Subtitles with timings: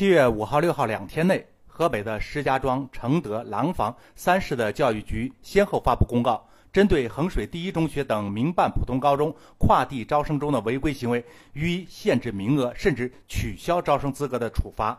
[0.00, 14.98] 七月五号、六号两天内，河北的石家庄、承德、廊坊三市的教育局先后发布公告，针对衡水第一中学等民办普通高中跨地招生中的违规行为，予以限制名额甚至取消招生资格的处罚。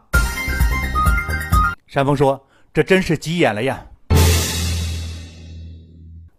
[1.87, 2.39] 山峰说
[2.71, 3.83] ：“这真是急眼了呀！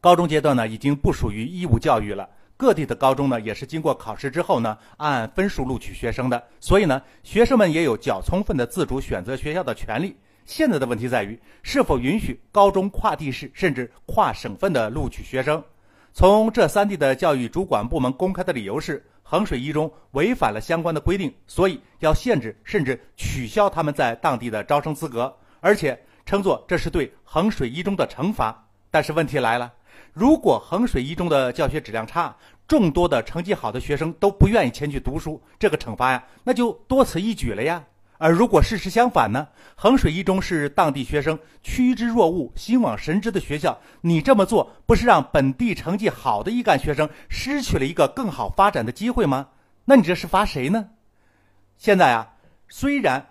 [0.01, 2.29] 高中阶段呢，已经不属于义务教育了。”
[2.63, 10.17] 各地的高中呢，也是经过考试之后呢，按分数录取学生的，所以呢，学生们也有较充分的自主选择学校的权利。
[10.47, 15.61] 现在的问题在于，是否允许高中跨地市甚至跨省份的录取学生？
[16.13, 28.69] 从这三地的教育主管部门公开的理由是，衡水一中违反了相关的规定，所以要限制甚至取消他们在当地的招生资格，而且称作这是对衡水一中的惩罚。
[28.89, 29.73] 但是问题来了。
[30.13, 32.37] 如果衡水一中的教学质量差，
[32.69, 37.85] 众多的成绩好的学生都不愿意前去读书，这个惩罚呀，那就多此一举了呀。
[38.19, 39.49] 而如果事实相反呢？
[39.75, 49.49] 衡水一中是当地学生趋之若鹜、心往神之的学校，你这么做不是让本地成绩好的一干学生失去了一个更好发展的机会吗？
[49.85, 50.91] 那你这是罚谁呢？
[51.77, 52.35] 现在啊，
[52.69, 53.27] 虽然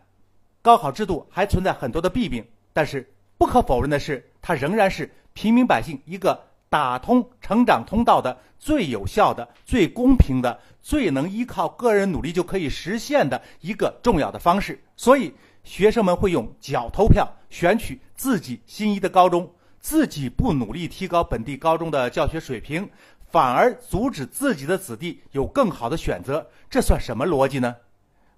[0.62, 6.51] 高考制度还存在很多的弊病，但是不可否认的是，它仍然是平民百姓一个。
[6.72, 14.82] 打通成长通道的最有效的、最公平的、最能依靠个人努力就可以实现的一个重要的方式。
[14.96, 15.34] 所以，
[15.66, 22.90] 学生们会用脚投票选取自己心仪的高中，自己不努力提高本地高中的教学水平，
[23.30, 27.76] 反而阻止自己的子弟有更好的选择，这算什么逻辑呢？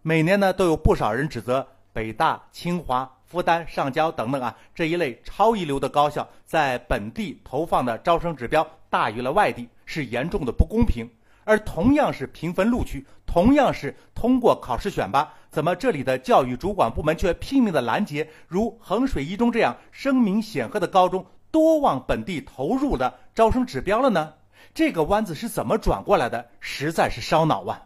[0.02, 3.08] 每年呢，都有不少人指责北大、清华。
[3.34, 11.10] 复旦、上交等等啊，这一类超一流的高校在本地投放的招生指标大于了外地，是严重的不公平。
[11.44, 24.34] 而同样是评分录取，同样是通过考试选拔，怎么这里的教育主管部门却拼命的拦截如衡水一中这样声名显赫的高中多往本地投入的招生指标了呢？
[24.76, 26.48] 这个弯子是怎么转过来的？
[26.60, 27.82] 实在是烧脑啊！